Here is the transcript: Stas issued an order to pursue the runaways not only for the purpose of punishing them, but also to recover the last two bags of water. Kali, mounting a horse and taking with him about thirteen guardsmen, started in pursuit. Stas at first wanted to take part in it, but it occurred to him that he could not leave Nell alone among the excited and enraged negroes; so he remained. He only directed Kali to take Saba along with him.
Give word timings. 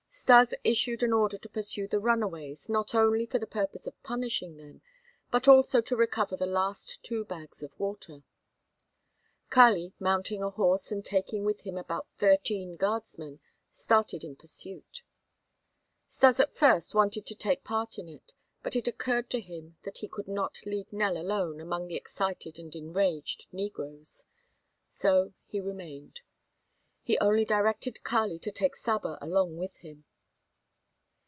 Stas 0.13 0.53
issued 0.65 1.03
an 1.03 1.13
order 1.13 1.37
to 1.37 1.49
pursue 1.49 1.87
the 1.87 1.97
runaways 1.99 2.67
not 2.69 2.93
only 2.93 3.25
for 3.25 3.39
the 3.39 3.47
purpose 3.47 3.87
of 3.87 4.03
punishing 4.03 4.57
them, 4.57 4.81
but 5.31 5.47
also 5.47 5.79
to 5.81 5.95
recover 5.95 6.35
the 6.37 6.45
last 6.45 7.01
two 7.01 7.23
bags 7.25 7.63
of 7.63 7.71
water. 7.79 8.21
Kali, 9.49 9.93
mounting 9.99 10.43
a 10.43 10.49
horse 10.51 10.91
and 10.91 11.03
taking 11.05 11.43
with 11.45 11.61
him 11.61 11.77
about 11.77 12.09
thirteen 12.17 12.75
guardsmen, 12.75 13.39
started 13.71 14.23
in 14.25 14.35
pursuit. 14.35 15.01
Stas 16.07 16.39
at 16.41 16.55
first 16.57 16.93
wanted 16.93 17.25
to 17.25 17.33
take 17.35 17.63
part 17.63 17.97
in 17.97 18.07
it, 18.09 18.33
but 18.61 18.75
it 18.75 18.87
occurred 18.89 19.29
to 19.31 19.39
him 19.39 19.77
that 19.83 19.99
he 19.99 20.07
could 20.09 20.27
not 20.27 20.65
leave 20.65 20.91
Nell 20.93 21.17
alone 21.17 21.59
among 21.61 21.87
the 21.87 21.95
excited 21.95 22.59
and 22.59 22.75
enraged 22.75 23.47
negroes; 23.53 24.25
so 24.89 25.33
he 25.45 25.61
remained. 25.61 26.19
He 27.03 27.17
only 27.17 27.43
directed 27.43 28.03
Kali 28.03 28.37
to 28.39 28.51
take 28.51 28.75
Saba 28.75 29.17
along 29.19 29.57
with 29.57 29.77
him. 29.77 30.05